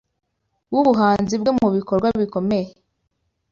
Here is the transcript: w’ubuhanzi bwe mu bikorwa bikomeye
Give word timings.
w’ubuhanzi 0.73 1.35
bwe 1.41 1.51
mu 1.59 1.67
bikorwa 1.75 2.07
bikomeye 2.21 2.69